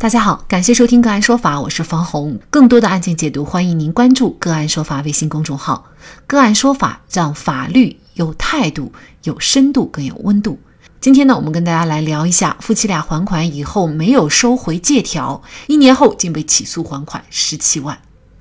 [0.00, 2.40] 大家好，感谢收听个案说法，我是方红。
[2.48, 5.84] 更多的案件解读，欢迎您关注个案说法微信公众号。
[6.26, 8.90] 个案说法让法律有态度、
[9.24, 10.58] 有深度、更有温度。
[11.02, 17.98] 今天呢，我们跟大家来聊一下夫妻俩还款以后没有收回借条，一年后竟被起诉还款十七万。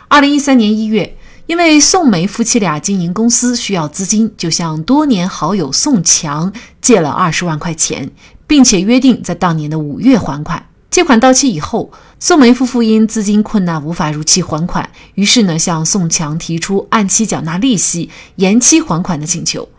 [0.07, 8.09] 二零一三年一月，因为宋梅夫妻俩经营公司需要资金，就向多年好友宋强借了二十万块钱，
[8.47, 10.65] 并且约定在当年的五月还款。
[10.91, 19.69] 借款到期以后，宋梅夫妇因资金困难无法如期还款，于是呢向宋强提出按期缴纳利息、延期还款的请求。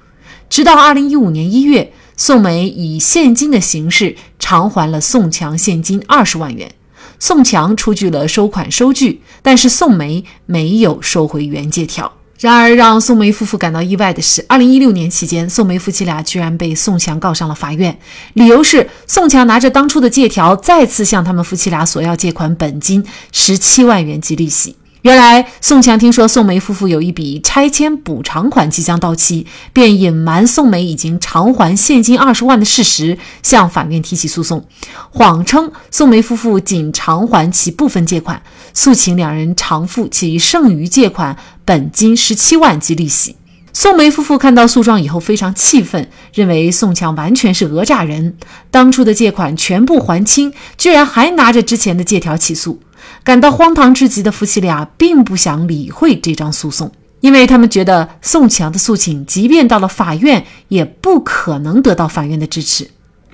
[0.49, 6.73] 直到二零一五年一月，宋梅以现金的形式偿还了宋强现金二十万元，
[7.19, 12.13] 宋强出具了收款收据，但是宋梅没有收回原借条。
[12.41, 17.99] 然而，让宋梅夫妇感到意外的是，二零一六年期间，宋梅夫妻俩居然被宋强告上了法院，
[18.33, 24.75] 理由是宋强拿着当初的借条，再次向他们夫妻俩索要借款本金十七万元及利息。
[25.03, 34.67] 原来，宋强听说宋梅夫妇有一笔拆迁补偿款即将到期，便隐瞒宋梅已经偿还现金二十万的事实，向法院提起诉讼，
[35.11, 41.37] 谎称宋梅夫妇仅偿还其部分借款，诉请两人偿付其剩余借款。
[41.71, 43.37] 本金十七万及利息。
[43.73, 48.37] 宋梅夫妇看到诉状以后非常气愤，认为宋强完全是讹诈人，
[48.73, 52.81] 当初的借款全部还清，居然还拿着之前的借条起诉。
[53.23, 62.91] 感到荒唐至极的夫妻俩并不想理会这张诉讼，因为他们觉得宋强的诉请即便到了法院，也不可能得到法院的支持。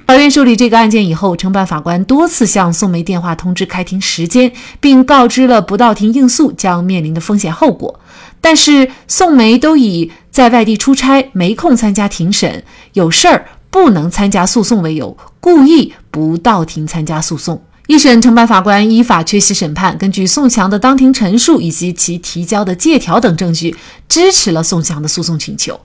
[0.06, 7.98] 法院受理这个案件以后，承办法官多次向宋梅电话通知开庭时间，并告知了不到庭应诉将面临的风险后果。
[8.40, 17.60] 但是宋梅都以在外地出差没空参加庭审、有事儿不能参加诉讼为由，故意不到庭参加诉讼。
[17.88, 23.74] 一审承办法官依法缺席审判，根据宋强的当庭陈述以及其提交的借条等证据，
[24.08, 25.80] 支持了宋强的诉讼请求。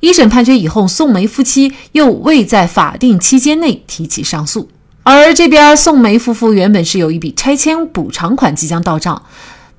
[0.00, 4.68] 一审判决以后，宋梅夫妻又未在法定期间内提起上诉，
[5.02, 9.22] 而这边宋梅夫妇原本是有一笔拆迁补偿款即将到账，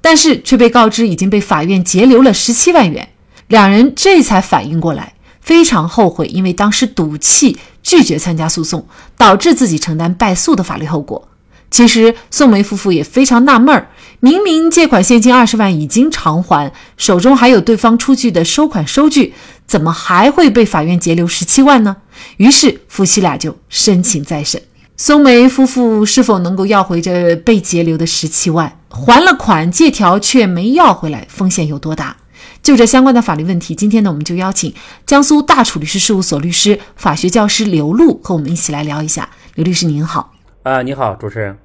[0.01, 3.09] 但是却被告知已经被法院截留了十七万元，
[3.47, 8.85] 两人这才反应过来，非常后悔，因为当时赌气拒绝参加诉讼，
[9.17, 11.27] 导致自己承担败诉的法律后果。
[11.69, 13.89] 其实宋梅夫妇也非常纳闷儿，
[14.21, 19.33] 明明借款现金二十万已经偿还，手中还有对方出具的收款收据，
[19.67, 21.97] 怎么还会被法院截留十七万呢？
[22.38, 24.61] 于是夫妻俩就申请再审。
[24.95, 28.79] 松梅夫妇是否能够要回这被截留的十七万？
[28.89, 32.16] 还了款，借条却没要回来，风险有多大？
[32.63, 34.73] 就这相关的法律问题，今天呢，我们就邀请
[35.06, 39.29] 江苏大楚律师事务所律师、法学教师刘璐和我们一起来聊一下。
[39.56, 40.33] 刘律师您好。
[40.63, 41.57] 啊，你好，主持人。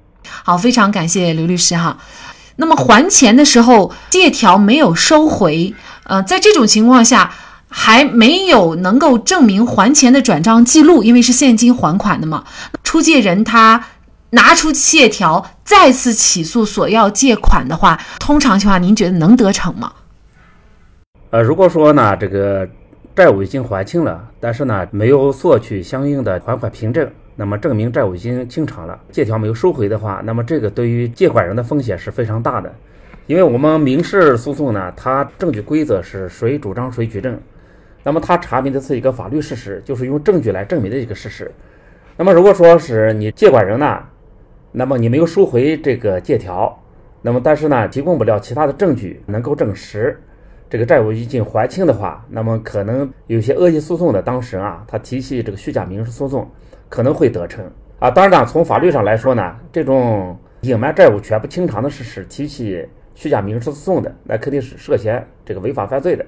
[0.43, 1.97] 好，非常感谢刘律师哈。
[2.57, 7.33] 那么还钱的时候，借条没有收回，呃，在这种情况下，
[7.75, 12.43] 还没有能够证明还钱的转账记录，因为是现金还款的嘛。
[12.83, 13.83] 出借人他
[14.29, 19.91] 拿出借条再次起诉索要借款的话，通常情况下，您觉得能得逞吗？
[21.31, 22.69] 呃，如果说呢，这个
[23.15, 27.09] 债务已经还清了，但是呢，没有索取相应的还款凭证。
[27.35, 32.71] 那么证明债务已经清偿了，借条没有收回的话，那么这个对于借款人的风险是非常大的，
[33.25, 37.35] 因为我们民事诉讼呢，它证据规则是谁主张谁举证，
[38.03, 41.51] 那么他查明的是一个法律事实，就是用证据来证明的一个事实。
[42.17, 44.03] 那么如果说是你借款人呢，
[44.71, 46.77] 那么你没有收回这个借条，
[47.21, 50.21] 那么但是呢提供不了其他的证据能够证实
[50.69, 56.49] 这个债务已经还清的话，那么可能有些恶意诉讼的当事人啊，他提起这个虚假民事诉讼。
[56.89, 57.65] 可能会得逞
[57.97, 58.11] 啊！
[58.11, 66.23] 当然，从法律上来说呢，这种隐瞒债务全部清偿的事实提起虚假民事诉讼的，那肯定是涉嫌这个违法犯罪的。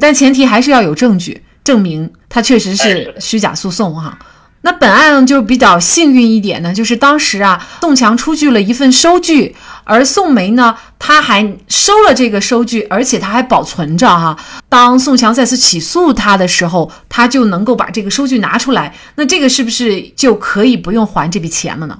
[0.00, 4.18] 但前提还是要有证据证明他确实是虚假诉讼哈。
[4.62, 9.56] 那本案就比较幸运一点呢，就是当时啊，宋强出具了一份收据。
[9.84, 14.36] 而宋梅呢，他还收了这个收据，而且他还保存着哈。
[14.68, 18.94] 当宋强再次起诉他的时候，他就能够把这个收据拿出来。
[19.14, 21.98] 那这个是不是就可以不用还这笔钱了呢？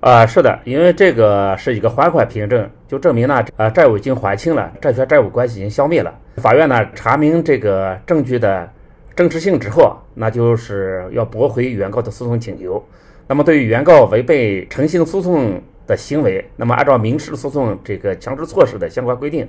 [0.00, 6.12] 啊，是的，因为这个是一个还款凭证，就证明呢，呃，债务已经还清了，债权债务关系已经消灭了。
[6.36, 8.70] 法院呢查明这个证据的
[9.14, 12.82] 真实性之后，那就是要驳回原告的诉讼请求。
[13.28, 19.48] 那么对于原告违背诚信诉讼，的行为，那么按照民事诉讼这个强制措施的相关规定，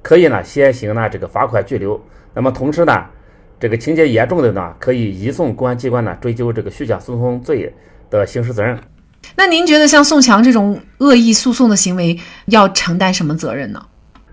[0.00, 2.00] 可以呢先行呢这个罚款拘留，
[2.34, 3.04] 那么同时呢，
[3.58, 7.72] 这个情节严重的呢，可以移送公安机关呢追究这个虚假诉讼罪
[8.08, 8.78] 的刑事责任。
[9.36, 13.84] 那您觉得像宋强这种恶意诉讼的行为要承担什么责任呢？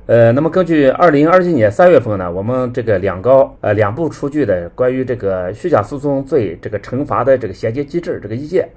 [0.09, 8.67] 呃，那么根据二零二一年三月份呢，我们这个两高呃两部出具的关于这个虚假诉讼罪这个惩罚的这个衔接机制这个意见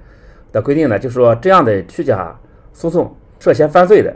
[0.51, 2.39] 的规定呢，就是说这样的虚假
[2.71, 4.15] 诉讼涉嫌犯罪的，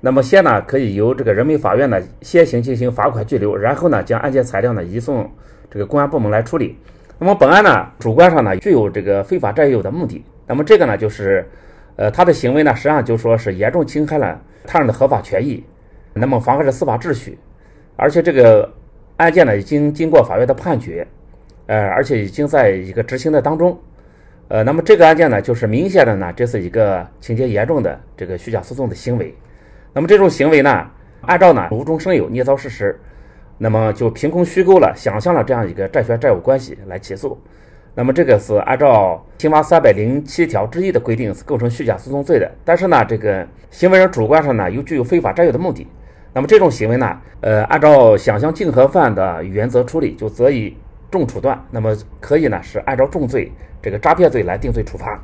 [0.00, 5.30] 那么先呢可以由这个人民法院呢先行进行罚款拘留，然后呢将案件材料呢移送
[5.70, 6.76] 这个公安部门来处理。
[7.20, 11.48] 那么本案呢主观上呢具有这个非法占有的目的，那么这个呢就是
[11.94, 15.62] 呃他的行为呢实际上就说是严重侵害了他人的合法权益。
[16.12, 17.38] 那么妨碍了司法秩序，
[17.96, 18.70] 而且这个
[19.16, 21.06] 案件呢已经经过法院的判决，
[21.66, 23.78] 呃，而且已经在一个执行的当中，
[24.48, 29.34] 呃，那么这个案件呢就是明显的呢这是一个情节严重的这个虚假诉讼的行为，
[29.92, 30.86] 那么这种行为呢
[31.22, 32.98] 按照呢无中生有、捏造事实，
[33.58, 37.38] 那么就凭空虚构了、想象了这样一个债权债务关系来起诉。
[37.92, 45.86] 那么这个是按照刑法三百零七条之一的规定是构成虚假诉讼罪的，但是呢，这个行为人主观上呢又具有非法占有的目的，
[46.32, 50.76] 那么这种行为呢，呃，按照想象竞合犯的原则处理，就则以
[51.10, 53.50] 重处断，那么可以呢是按照重罪
[53.82, 55.20] 这个诈骗罪来定罪处罚。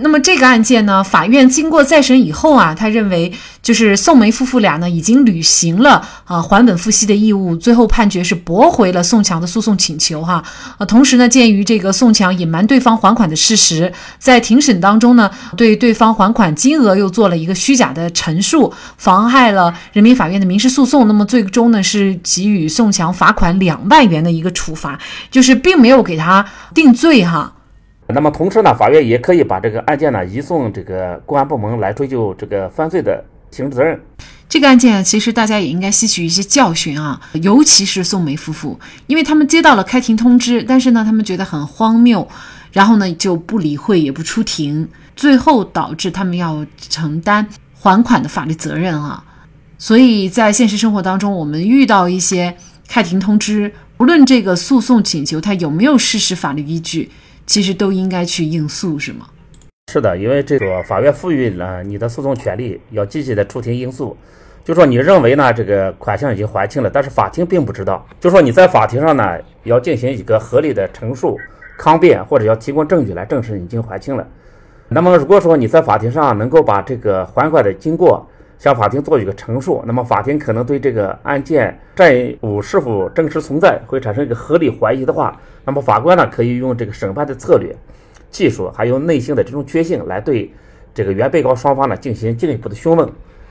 [0.00, 10.40] 那么这个案件呢，法院经过再审以后啊，他认为就是宋梅夫妇俩呢已经履行了啊还本付息的义务，最后判决是驳回了宋强的诉讼请求哈。
[10.78, 21.08] 呃，同时呢，鉴于这个宋强隐瞒对方还款的事实，在庭审当中呢，对对方还款金额又做了一个虚假的陈述，妨害了人民法院的民事诉讼。
[21.08, 24.96] 那么最终呢，是给予宋强罚款两万元的一个处罚，
[25.28, 27.52] 就是并没有给他定罪哈。
[28.14, 34.00] 那么同时呢，法院也可以把这个案件呢移送这个公安部门来追究这个犯罪的刑事责任。
[34.48, 42.26] 这个案件其实大家也应该吸取一些教训啊，尤其是宋梅夫妇，因为他们接到了开庭通知，但是呢，他们觉得很荒谬，
[42.72, 49.22] 然后呢就不理会也不出庭，最后导致他们要承担还款的法律责任啊。
[49.76, 52.56] 所以在现实生活当中，我们遇到一些
[52.88, 57.10] 开庭通知，无论这个诉讼请求它有没有事实法律依据。
[57.48, 59.26] 其实都应该去应诉，是吗？
[59.90, 64.14] 是的，因为这个法院赋予了你的诉讼权利，要积极的出庭应诉。
[64.62, 68.06] 就说你认为呢，这个款项已经还清了，但是法庭并不知道。
[68.20, 71.38] 就说你在法庭上呢，要进行一个合理的陈述、
[71.78, 74.26] 抗辩，或者要提供证据来证实已经还清了。
[74.90, 78.28] 那么如果说你在法庭上能够把这个还款的经过
[78.58, 85.40] 向法庭做一个陈述，那么法庭可能对这个案件债务是否真实存在会产生一个合理怀疑的话。
[85.64, 87.74] 那么法官呢，可以用这个审判的策略、
[88.30, 90.50] 技术，还有内心的这种觉性，来对
[90.92, 93.08] 这个原被告双方呢进行进一步的询问。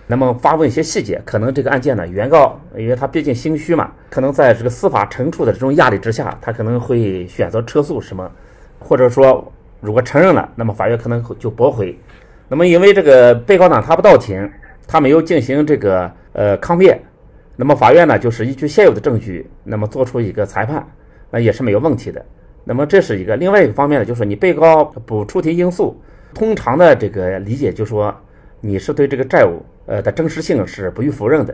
[0.07, 8.29] 那么发问一些细节，可能这个案件呢，原告因为他毕竟心虚嘛，可能在这个司法惩处的这种压力之下，他可能会选择撤诉什么，
[8.79, 11.97] 或者说如果承认了，那么法院可能就驳回。
[12.49, 14.49] 那么因为这个被告呢，他不到庭，
[14.87, 16.99] 他没有进行这个呃抗辩，
[17.55, 20.87] 那么法院呢，就是依据现有的证据，那么做出一个裁判。
[21.29, 22.25] 那也是没有问题的。
[22.63, 26.01] 那么这是一个另外一个方面呢，就是你被告不出庭应诉，
[26.33, 28.15] 通常的这个理解就是说
[28.61, 31.53] 你是对这个债务呃的真实性是不予否认的，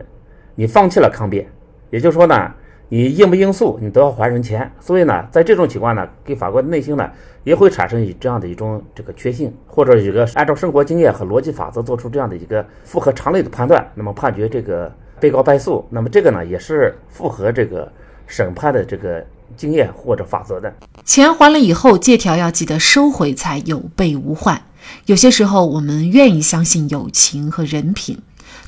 [0.54, 1.48] 你放弃了抗辩，
[1.90, 2.54] 也就是说呢，
[2.90, 4.72] 你应不应诉你都要还人钱。
[4.80, 7.10] 所以呢，在这种情况呢，给法官内心呢
[7.44, 15.86] 也会产生以这样的一种这个确信，或者一个按照生活经验和逻辑法则做出这样的一个符合常理的判断，那么判决这个被告败诉。
[15.90, 17.92] 那么这个呢也是符合这个
[18.28, 19.26] 审判的这个。
[19.56, 20.74] 经验或者法则的
[21.06, 24.60] 钱还了以后，借条要记得收回，才有备无患。
[25.06, 28.18] 有些时候，我们愿意相信友情和人品，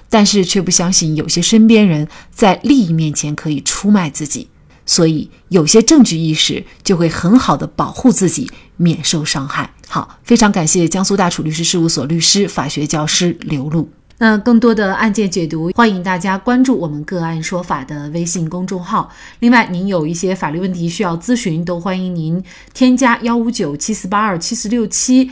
[0.10, 4.48] 但是却不相信有些身边人在利益面前可以出卖自己。
[4.88, 8.48] 所以，有些证据意识就会很好的保护自己，
[8.78, 9.74] 免受伤害。
[9.88, 13.90] 好，非常感谢江苏大楚律师事务所律师、法学教师刘璐。
[14.20, 19.12] 那更多的案件解读，欢迎大家关注我们个案说法的微信公众号。
[19.40, 22.42] 另外，您有一些法律问题需要咨询，都欢迎您
[22.74, 25.32] 添加幺五九七四八二七四六七